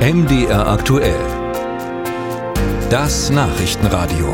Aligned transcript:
MDR 0.00 0.66
aktuell. 0.66 1.20
Das 2.88 3.28
Nachrichtenradio. 3.28 4.32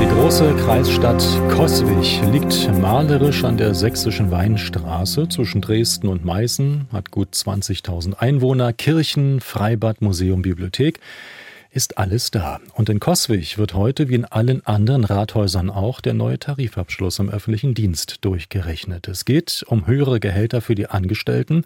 Die 0.00 0.08
große 0.14 0.54
Kreisstadt 0.54 1.22
Coswig 1.50 2.22
liegt 2.32 2.74
malerisch 2.80 3.44
an 3.44 3.58
der 3.58 3.74
sächsischen 3.74 4.30
Weinstraße 4.30 5.28
zwischen 5.28 5.60
Dresden 5.60 6.08
und 6.08 6.24
Meißen, 6.24 6.86
hat 6.94 7.10
gut 7.10 7.34
20.000 7.34 8.14
Einwohner, 8.14 8.72
Kirchen, 8.72 9.40
Freibad, 9.40 10.00
Museum, 10.00 10.40
Bibliothek 10.40 10.98
ist 11.70 11.98
alles 11.98 12.30
da. 12.30 12.60
Und 12.74 12.88
in 12.88 13.00
Coswig 13.00 13.58
wird 13.58 13.74
heute, 13.74 14.08
wie 14.08 14.16
in 14.16 14.24
allen 14.24 14.64
anderen 14.66 15.04
Rathäusern 15.04 15.70
auch, 15.70 16.00
der 16.00 16.14
neue 16.14 16.38
Tarifabschluss 16.38 17.18
im 17.18 17.30
öffentlichen 17.30 17.74
Dienst 17.74 18.24
durchgerechnet. 18.24 19.08
Es 19.08 19.24
geht 19.24 19.64
um 19.66 19.86
höhere 19.86 20.20
Gehälter 20.20 20.60
für 20.60 20.74
die 20.74 20.88
Angestellten 20.88 21.64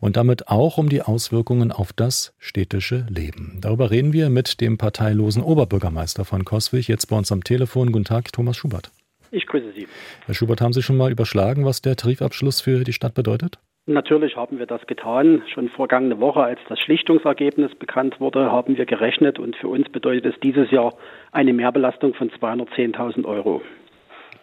und 0.00 0.16
damit 0.16 0.48
auch 0.48 0.78
um 0.78 0.88
die 0.88 1.02
Auswirkungen 1.02 1.72
auf 1.72 1.92
das 1.92 2.32
städtische 2.38 3.06
Leben. 3.08 3.58
Darüber 3.60 3.90
reden 3.90 4.12
wir 4.12 4.30
mit 4.30 4.60
dem 4.60 4.78
parteilosen 4.78 5.42
Oberbürgermeister 5.42 6.24
von 6.24 6.44
Coswig, 6.44 6.88
jetzt 6.88 7.06
bei 7.06 7.16
uns 7.16 7.32
am 7.32 7.44
Telefon. 7.44 7.92
Guten 7.92 8.04
Tag, 8.04 8.32
Thomas 8.32 8.56
Schubert. 8.56 8.90
Ich 9.32 9.46
grüße 9.46 9.72
Sie. 9.74 9.86
Herr 10.26 10.34
Schubert, 10.34 10.60
haben 10.60 10.72
Sie 10.72 10.82
schon 10.82 10.96
mal 10.96 11.10
überschlagen, 11.10 11.64
was 11.64 11.82
der 11.82 11.96
Tarifabschluss 11.96 12.60
für 12.60 12.82
die 12.84 12.92
Stadt 12.92 13.14
bedeutet? 13.14 13.58
Natürlich 13.90 14.36
haben 14.36 14.58
wir 14.58 14.66
das 14.66 14.86
getan. 14.86 15.42
Schon 15.52 15.68
vergangene 15.68 16.20
Woche, 16.20 16.42
als 16.42 16.60
das 16.68 16.78
Schlichtungsergebnis 16.78 17.74
bekannt 17.74 18.20
wurde, 18.20 18.50
haben 18.50 18.76
wir 18.76 18.86
gerechnet 18.86 19.38
und 19.38 19.56
für 19.56 19.68
uns 19.68 19.88
bedeutet 19.88 20.26
es 20.26 20.40
dieses 20.40 20.70
Jahr 20.70 20.94
eine 21.32 21.52
Mehrbelastung 21.52 22.14
von 22.14 22.30
210.000 22.30 23.24
Euro. 23.24 23.62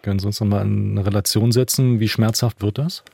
Können 0.01 0.19
Sie 0.19 0.27
uns 0.27 0.41
noch 0.41 0.47
mal 0.47 0.63
in 0.63 0.97
Relation 0.97 1.51
setzen? 1.51 1.99
Wie 1.99 2.07
schmerzhaft 2.07 2.61
wird 2.61 2.77
das? 2.77 3.05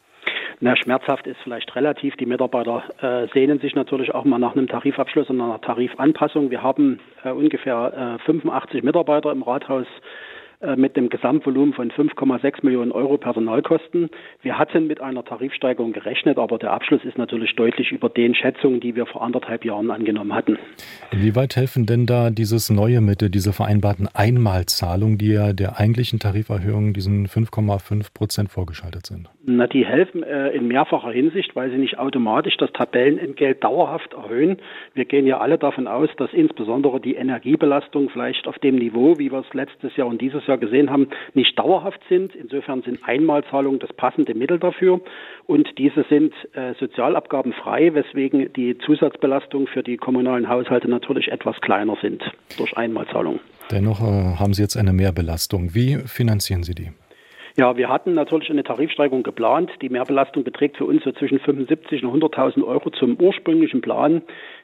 Na, 0.60 0.76
schmerzhaft 0.76 1.28
ist 1.28 1.38
vielleicht 1.44 1.76
relativ. 1.76 2.16
Die 2.16 2.26
Mitarbeiter 2.26 2.84
äh, 3.02 3.28
sehnen 3.34 3.60
sich 3.60 3.76
natürlich 3.76 4.16
auch 4.16 4.24
mal 4.24 4.40
nach 4.40 4.56
einem 4.56 4.68
Tarifabschluss 4.68 5.30
und 5.30 5.42
einer 5.42 5.62
Tarifanpassung. 5.62 6.52
Wir 6.52 6.64
haben 6.64 7.00
äh, 7.24 7.32
ungefähr 7.32 8.18
äh, 8.22 8.26
85 8.26 8.82
Mitarbeiter 8.82 9.32
im 9.32 9.44
Rathaus 9.44 9.88
mit 10.78 10.96
dem 10.96 11.10
Gesamtvolumen 11.10 11.74
von 11.74 11.92
5,6 11.92 12.64
Millionen 12.64 12.92
Euro 12.92 13.18
Personalkosten. 13.18 14.10
Wir 14.42 14.58
hatten 14.58 14.88
mit 14.88 15.02
einer 15.02 15.24
Tarifsteigerung 15.24 15.94
gerechnet, 15.94 16.38
aber 16.38 16.58
der 16.58 16.72
Abschluss 16.72 17.04
ist 17.04 17.18
natürlich 17.18 17.56
deutlich 17.56 17.92
über 17.92 18.10
den 18.10 18.34
Schätzungen, 18.36 18.80
die 18.80 18.96
wir 18.96 19.06
vor 19.06 19.24
anderthalb 19.24 19.66
Jahren 19.66 19.92
angenommen 19.92 20.34
hatten. 20.34 20.58
Inwieweit 21.12 21.56
helfen 21.56 21.86
denn 21.86 22.06
da 22.06 22.30
dieses 22.30 22.70
neue 22.70 23.02
Mittel, 23.02 23.30
diese 23.30 23.54
vereinbarten 23.54 24.08
Einmalzahlungen, 24.14 25.18
die 25.18 25.32
ja 25.34 25.54
der 25.54 25.80
eigentlichen 25.80 26.20
Tariferhöhung, 26.20 26.94
diesen 26.94 27.28
5,5 27.28 28.14
Prozent 28.14 28.50
vorgeschaltet 28.50 29.06
sind? 29.06 29.30
Na, 29.46 29.68
die 29.68 29.86
helfen 29.86 30.24
äh, 30.24 30.52
in 30.52 30.70
mehrfacher 30.70 31.12
Hinsicht, 31.12 31.54
weil 31.54 31.70
sie 31.70 31.78
nicht 31.78 32.00
automatisch 32.00 32.56
das 32.56 32.72
Tabellenentgelt 32.72 33.62
dauerhaft 33.62 34.14
erhöhen. 34.14 34.58
Wir 34.94 35.04
gehen 35.04 35.28
ja 35.28 35.40
alle 35.40 35.58
davon 35.58 35.88
aus, 35.88 36.10
dass 36.16 36.32
insbesondere 36.32 37.02
die 37.02 37.16
Energiebelastung 37.16 38.10
vielleicht 38.10 38.48
auf 38.48 38.58
dem 38.60 38.76
Niveau, 38.76 39.18
wie 39.18 39.34
wir 39.34 39.40
es 39.40 39.54
letztes 39.54 39.98
Jahr 39.98 40.08
und 40.08 40.22
dieses 40.22 40.48
Jahr 40.48 40.54
ja 40.54 40.56
gesehen 40.56 40.90
haben, 40.90 41.08
nicht 41.34 41.58
dauerhaft 41.58 42.00
sind. 42.10 42.36
Insofern 42.36 42.82
sind 42.84 43.00
Einmalzahlungen 43.04 43.80
das 43.80 43.92
passende 43.94 44.34
Mittel 44.34 44.60
dafür. 44.60 45.02
Und 45.46 45.78
diese 45.78 46.06
sind 46.10 46.34
äh, 46.54 46.74
sozialabgabenfrei, 46.80 47.94
weswegen 47.94 48.52
die 48.54 48.78
Zusatzbelastungen 48.78 49.68
für 49.68 49.84
die 49.84 49.98
kommunalen 49.98 50.48
Haushalte 50.48 50.90
natürlich 50.90 51.32
etwas 51.32 51.60
kleiner 51.62 51.98
sind 52.02 52.24
durch 52.58 52.76
Einmalzahlungen. 52.78 53.40
Dennoch 53.72 54.02
äh, 54.02 54.36
haben 54.40 54.54
Sie 54.54 54.62
jetzt 54.62 54.78
eine 54.78 54.94
Mehrbelastung. 54.94 55.74
Wie 55.74 55.98
finanzieren 56.06 56.64
Sie 56.64 56.76
die? 56.76 56.92
Ja, 57.56 57.78
wir 57.78 57.88
hatten 57.90 58.14
natürlich 58.14 58.50
eine 58.50 58.64
Tarifsteigerung 58.64 59.22
geplant. 59.22 59.70
Die 59.82 59.90
Mehrbelastung 59.90 60.44
beträgt 60.44 60.78
für 60.78 60.86
uns 60.86 61.04
so 61.04 61.12
zwischen 61.12 61.40
75 61.40 62.04
und 62.04 62.24
100.000 62.24 62.64
Euro 62.64 62.90
zum 62.90 63.16
ursprünglichen 63.20 63.82
Plan. 63.82 64.24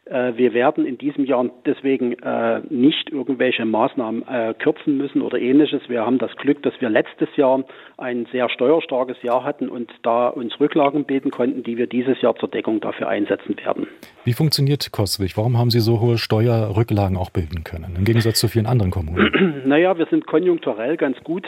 Äh, 0.09 0.33
wir 0.35 0.53
werden 0.53 0.85
in 0.85 0.97
diesem 0.97 1.25
Jahr 1.25 1.45
deswegen 1.65 2.13
äh, 2.13 2.61
nicht 2.69 3.11
irgendwelche 3.11 3.65
Maßnahmen 3.65 4.27
äh, 4.27 4.53
kürzen 4.57 4.97
müssen 4.97 5.21
oder 5.21 5.37
ähnliches. 5.37 5.81
Wir 5.87 6.05
haben 6.05 6.17
das 6.17 6.35
Glück, 6.37 6.63
dass 6.63 6.73
wir 6.79 6.89
letztes 6.89 7.29
Jahr 7.35 7.63
ein 7.97 8.25
sehr 8.31 8.49
steuerstarkes 8.49 9.21
Jahr 9.21 9.43
hatten 9.43 9.69
und 9.69 9.91
da 10.01 10.27
uns 10.27 10.59
Rücklagen 10.59 11.05
bilden 11.05 11.29
konnten, 11.31 11.63
die 11.63 11.77
wir 11.77 11.87
dieses 11.87 12.19
Jahr 12.21 12.35
zur 12.35 12.49
Deckung 12.49 12.79
dafür 12.79 13.07
einsetzen 13.07 13.55
werden. 13.57 13.87
Wie 14.23 14.33
funktioniert 14.33 14.91
Koswig? 14.91 15.37
Warum 15.37 15.57
haben 15.57 15.69
Sie 15.69 15.79
so 15.79 15.99
hohe 15.99 16.17
Steuerrücklagen 16.17 17.17
auch 17.17 17.29
bilden 17.29 17.63
können, 17.63 17.95
im 17.95 18.03
Gegensatz 18.03 18.39
zu 18.39 18.47
vielen 18.47 18.65
anderen 18.65 18.91
Kommunen? 18.91 19.61
naja, 19.65 19.97
wir 19.97 20.07
sind 20.07 20.25
konjunkturell 20.25 20.97
ganz 20.97 21.17
gut 21.23 21.45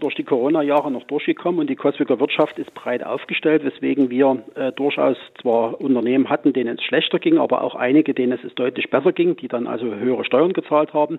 durch 0.00 0.14
die 0.14 0.24
Corona-Jahre 0.70 0.90
noch 0.90 1.04
durchgekommen 1.04 1.60
und 1.60 1.68
die 1.68 1.76
Koswiger 1.76 2.20
Wirtschaft 2.20 2.58
ist 2.58 2.72
breit 2.74 3.04
aufgestellt, 3.04 3.64
weswegen 3.64 4.10
wir 4.10 4.42
äh, 4.54 4.72
durchaus 4.72 5.16
zwar 5.40 5.80
Unternehmen 5.80 6.28
hatten, 6.30 6.52
denen 6.52 6.78
es 6.78 6.84
schlechter 6.84 7.18
ging, 7.18 7.38
aber 7.38 7.62
auch 7.62 7.74
einige, 7.74 8.14
denen 8.14 8.38
es 8.42 8.54
deutlich 8.54 8.90
besser 8.90 9.12
ging, 9.12 9.36
die 9.36 9.48
dann 9.48 9.66
also 9.66 9.86
höhere 9.86 10.24
Steuern 10.24 10.52
gezahlt 10.52 10.94
haben. 10.94 11.18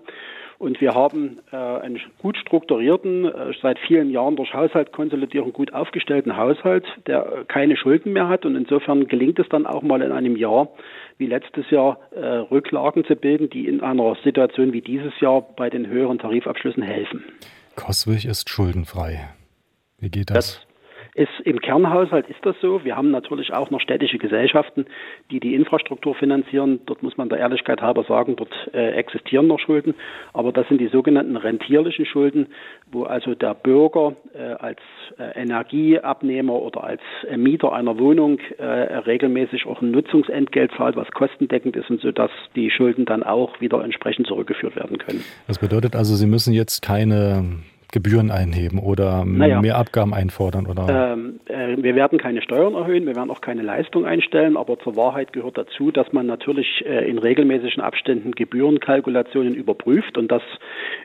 Und 0.58 0.80
wir 0.80 0.94
haben 0.94 1.40
äh, 1.52 1.56
einen 1.56 2.00
gut 2.22 2.38
strukturierten, 2.38 3.26
äh, 3.26 3.52
seit 3.62 3.80
vielen 3.80 4.12
Jahren 4.12 4.36
durch 4.36 4.54
Haushaltskonsolidierung 4.54 5.54
gut 5.54 5.74
aufgestellten 5.74 6.38
Haushalt, 6.38 6.86
der 7.08 7.26
äh, 7.26 7.46
keine 7.48 7.76
Schulden 7.76 8.14
mehr 8.14 8.30
hat. 8.30 8.46
Und 8.46 8.56
insofern 8.56 9.08
gelingt 9.08 9.40
es 9.40 9.50
dann 9.50 9.66
auch 9.66 9.82
mal 9.82 10.02
in 10.02 10.12
einem 10.12 10.36
Jahr 10.36 10.70
wie 11.18 11.26
letztes 11.26 11.70
Jahr 11.72 12.00
äh, 12.12 12.26
Rücklagen 12.26 13.06
zu 13.06 13.16
bilden, 13.16 13.50
die 13.50 13.68
in 13.68 13.82
einer 13.82 14.16
Situation 14.24 14.72
wie 14.72 14.82
dieses 14.82 15.20
Jahr 15.20 15.42
bei 15.42 15.70
den 15.70 15.88
höheren 15.88 16.20
Tarifabschlüssen 16.20 16.84
helfen. 16.84 17.24
Koswig 17.76 18.26
ist 18.26 18.50
schuldenfrei. 18.50 19.30
Wie 20.02 20.10
geht 20.10 20.30
das? 20.30 20.36
das 20.36 20.72
ist 21.14 21.30
im 21.44 21.60
Kernhaushalt 21.60 22.30
ist 22.30 22.40
das 22.44 22.56
so. 22.62 22.84
Wir 22.86 22.96
haben 22.96 23.12
natürlich 23.12 23.52
auch 23.52 23.70
noch 23.70 23.82
städtische 23.82 24.18
Gesellschaften, 24.18 24.86
die 25.30 25.40
die 25.40 25.56
Infrastruktur 25.56 26.16
finanzieren. 26.16 26.80
Dort 26.86 27.04
muss 27.04 27.18
man 27.18 27.28
der 27.28 27.40
Ehrlichkeit 27.40 27.82
halber 27.82 28.04
sagen, 28.06 28.36
dort 28.38 28.54
äh, 28.74 28.92
existieren 28.92 29.48
noch 29.48 29.60
Schulden. 29.60 29.94
Aber 30.34 30.52
das 30.52 30.68
sind 30.70 30.80
die 30.80 30.88
sogenannten 30.88 31.36
rentierlichen 31.36 32.06
Schulden, 32.06 32.48
wo 32.92 33.04
also 33.04 33.36
der 33.36 33.54
Bürger 33.56 34.16
äh, 34.34 34.54
als 34.54 34.80
äh, 35.18 35.42
Energieabnehmer 35.42 36.54
oder 36.54 36.84
als 36.84 37.02
äh, 37.30 37.36
Mieter 37.36 37.74
einer 37.74 38.00
Wohnung 38.00 38.40
äh, 38.58 38.64
regelmäßig 38.64 39.66
auch 39.66 39.82
ein 39.82 39.92
Nutzungsentgelt 39.92 40.72
zahlt, 40.78 40.96
was 40.96 41.12
kostendeckend 41.12 41.76
ist 41.76 41.90
und 41.90 42.02
so, 42.02 42.12
dass 42.12 42.32
die 42.56 42.72
Schulden 42.72 43.06
dann 43.06 43.24
auch 43.24 43.60
wieder 43.60 43.84
entsprechend 43.84 44.28
zurückgeführt 44.28 44.78
werden 44.78 44.98
können. 44.98 45.24
Das 45.48 45.60
bedeutet 45.60 45.96
also, 45.96 46.16
Sie 46.16 46.28
müssen 46.28 46.54
jetzt 46.54 46.82
keine 46.82 47.44
Gebühren 47.91 48.31
einheben 48.31 48.79
oder 48.79 49.25
naja, 49.25 49.62
mehr 49.62 49.78
Abgaben 49.78 50.13
einfordern? 50.13 50.66
Oder? 50.66 51.13
Ähm, 51.13 51.40
äh, 51.46 51.75
wir 51.78 51.96
werden 51.96 52.18
keine 52.18 52.41
Steuern 52.41 52.74
erhöhen, 52.74 53.06
wir 53.06 53.16
werden 53.16 53.29
auch 53.29 53.41
keine 53.41 53.62
Leistung 53.62 54.06
einstellen, 54.06 54.56
aber 54.57 54.79
zur 54.79 54.96
Wahrheit 54.96 55.34
gehört 55.34 55.57
dazu, 55.57 55.91
dass 55.91 56.12
man 56.13 56.25
natürlich 56.25 56.85
äh, 56.85 57.09
in 57.09 57.18
regelmäßigen 57.18 57.81
Abständen 57.81 58.31
Gebührenkalkulationen 58.31 59.53
überprüft 59.53 60.18
und 60.18 60.31
dass 60.31 60.41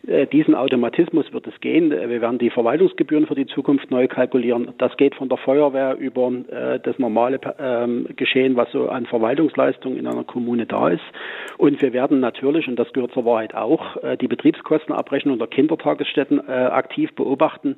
äh, 0.07 0.27
diesen 0.27 0.55
Automatismus 0.55 1.33
wird 1.33 1.47
es 1.47 1.61
gehen. 1.61 1.93
Äh, 1.93 2.09
wir 2.09 2.21
werden 2.21 2.39
die 2.39 2.51
Verwaltungsgebühren 2.51 3.27
für 3.27 3.35
die 3.35 3.47
Zukunft 3.47 3.91
neu 3.91 4.07
kalkulieren. 4.07 4.69
Das 4.79 4.97
geht 4.97 5.15
von 5.15 5.29
der 5.29 5.39
Feuerwehr 5.39 5.97
über 5.97 6.29
äh, 6.29 6.79
das 6.81 6.99
normale 6.99 7.41
ähm, 7.59 8.07
Geschehen, 8.17 8.57
was 8.57 8.71
so 8.73 8.89
an 8.89 9.07
Verwaltungsleistungen 9.07 9.99
in 9.99 10.07
einer 10.07 10.25
Kommune 10.25 10.67
da 10.67 10.89
ist. 10.89 11.03
Und 11.59 11.81
wir 11.83 11.93
werden 11.93 12.21
natürlich, 12.21 12.69
und 12.69 12.77
das 12.77 12.93
gehört 12.93 13.13
zur 13.13 13.25
Wahrheit 13.25 13.55
auch, 13.55 13.97
äh, 14.03 14.17
die 14.17 14.29
Betriebskostenabrechnung 14.29 15.39
der 15.39 15.49
Kindertagesstätten 15.49 16.41
aktiv 16.77 17.15
beobachten 17.15 17.77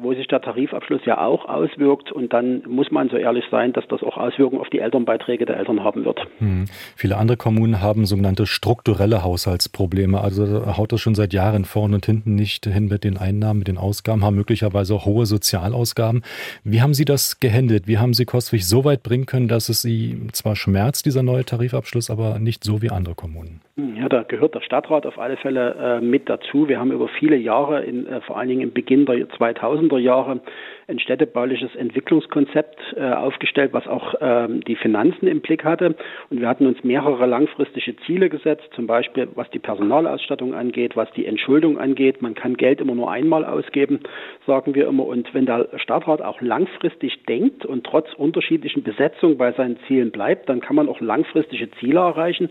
wo 0.00 0.14
sich 0.14 0.26
der 0.26 0.40
Tarifabschluss 0.40 1.02
ja 1.04 1.18
auch 1.24 1.46
auswirkt. 1.46 2.12
Und 2.12 2.32
dann 2.32 2.62
muss 2.66 2.90
man 2.90 3.08
so 3.08 3.16
ehrlich 3.16 3.44
sein, 3.50 3.72
dass 3.72 3.86
das 3.88 4.02
auch 4.02 4.16
Auswirkungen 4.16 4.60
auf 4.60 4.68
die 4.68 4.78
Elternbeiträge 4.78 5.46
der 5.46 5.56
Eltern 5.56 5.82
haben 5.82 6.04
wird. 6.04 6.20
Hm. 6.38 6.66
Viele 6.96 7.16
andere 7.16 7.36
Kommunen 7.36 7.80
haben 7.80 8.06
sogenannte 8.06 8.46
strukturelle 8.46 9.24
Haushaltsprobleme. 9.24 10.20
Also 10.20 10.76
haut 10.76 10.92
das 10.92 11.00
schon 11.00 11.14
seit 11.14 11.32
Jahren 11.32 11.64
vorne 11.64 11.96
und 11.96 12.06
hinten 12.06 12.34
nicht 12.34 12.66
hin 12.66 12.88
mit 12.88 13.04
den 13.04 13.16
Einnahmen, 13.16 13.60
mit 13.60 13.68
den 13.68 13.78
Ausgaben, 13.78 14.24
haben 14.24 14.36
möglicherweise 14.36 14.94
auch 14.94 15.06
hohe 15.06 15.26
Sozialausgaben. 15.26 16.22
Wie 16.64 16.82
haben 16.82 16.94
Sie 16.94 17.04
das 17.04 17.40
gehandelt? 17.40 17.86
Wie 17.86 17.98
haben 17.98 18.14
Sie 18.14 18.24
Kostwig 18.24 18.66
so 18.66 18.84
weit 18.84 19.02
bringen 19.02 19.26
können, 19.26 19.48
dass 19.48 19.68
es 19.68 19.82
Sie 19.82 20.28
zwar 20.32 20.56
schmerzt, 20.56 21.06
dieser 21.06 21.22
neue 21.22 21.44
Tarifabschluss, 21.44 22.10
aber 22.10 22.38
nicht 22.38 22.64
so 22.64 22.82
wie 22.82 22.90
andere 22.90 23.14
Kommunen? 23.14 23.60
Ja, 23.96 24.08
da 24.08 24.22
gehört 24.22 24.54
der 24.54 24.60
Stadtrat 24.60 25.06
auf 25.06 25.18
alle 25.18 25.36
Fälle 25.36 25.74
äh, 25.74 26.00
mit 26.04 26.28
dazu. 26.28 26.68
Wir 26.68 26.78
haben 26.78 26.92
über 26.92 27.08
viele 27.08 27.36
Jahre, 27.36 27.82
in, 27.82 28.06
äh, 28.06 28.20
vor 28.20 28.38
allen 28.38 28.48
Dingen 28.48 28.62
im 28.62 28.72
Beginn 28.72 29.06
der 29.06 29.28
2000er 29.70 29.98
Jahre, 29.98 30.40
ein 30.88 30.98
städtebauliches 30.98 31.74
Entwicklungskonzept 31.76 32.78
äh, 32.96 33.12
aufgestellt, 33.12 33.72
was 33.72 33.86
auch 33.86 34.14
ähm, 34.20 34.62
die 34.64 34.76
Finanzen 34.76 35.28
im 35.28 35.40
Blick 35.40 35.64
hatte. 35.64 35.94
Und 36.30 36.40
wir 36.40 36.48
hatten 36.48 36.66
uns 36.66 36.82
mehrere 36.82 37.26
langfristige 37.26 37.96
Ziele 38.06 38.28
gesetzt, 38.28 38.68
zum 38.74 38.86
Beispiel 38.86 39.28
was 39.34 39.48
die 39.50 39.60
Personalausstattung 39.60 40.54
angeht, 40.54 40.96
was 40.96 41.10
die 41.12 41.26
Entschuldung 41.26 41.78
angeht. 41.78 42.22
Man 42.22 42.34
kann 42.34 42.56
Geld 42.56 42.80
immer 42.80 42.94
nur 42.94 43.10
einmal 43.10 43.44
ausgeben, 43.44 44.00
sagen 44.46 44.74
wir 44.74 44.88
immer. 44.88 45.06
Und 45.06 45.32
wenn 45.32 45.46
der 45.46 45.68
Stadtrat 45.76 46.22
auch 46.22 46.40
langfristig 46.40 47.24
denkt 47.26 47.64
und 47.64 47.84
trotz 47.84 48.12
unterschiedlichen 48.14 48.82
Besetzungen 48.82 49.38
bei 49.38 49.52
seinen 49.52 49.78
Zielen 49.86 50.10
bleibt, 50.10 50.48
dann 50.48 50.60
kann 50.60 50.76
man 50.76 50.88
auch 50.88 51.00
langfristige 51.00 51.70
Ziele 51.78 52.00
erreichen 52.00 52.48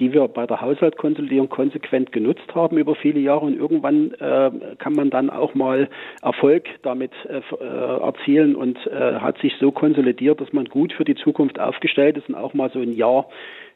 die 0.00 0.12
wir 0.12 0.26
bei 0.28 0.46
der 0.46 0.60
Haushaltskonsolidierung 0.60 1.48
konsequent 1.48 2.10
genutzt 2.10 2.54
haben 2.54 2.78
über 2.78 2.94
viele 2.96 3.20
Jahre. 3.20 3.46
Und 3.46 3.56
irgendwann 3.56 4.12
äh, 4.14 4.50
kann 4.78 4.94
man 4.94 5.10
dann 5.10 5.30
auch 5.30 5.54
mal 5.54 5.88
Erfolg 6.22 6.64
damit 6.82 7.12
äh, 7.28 7.40
erzielen 7.64 8.56
und 8.56 8.78
hat 8.80 9.38
sich 9.38 9.52
so 9.60 9.70
konsolidiert, 9.70 10.40
dass 10.40 10.52
man 10.52 10.64
gut 10.64 10.92
für 10.92 11.04
die 11.04 11.14
Zukunft 11.14 11.60
aufgestellt 11.60 12.16
ist 12.16 12.28
und 12.28 12.34
auch 12.34 12.54
mal 12.54 12.70
so 12.70 12.80
ein 12.80 12.92
Jahr 12.92 13.28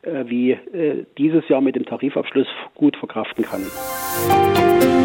wie 0.03 0.57
dieses 1.17 1.49
Jahr 1.49 1.61
mit 1.61 1.77
dem 1.77 1.87
Tarifabschluss 1.87 2.49
gut 2.75 2.97
verkraften 2.97 3.45
kann. 3.45 5.04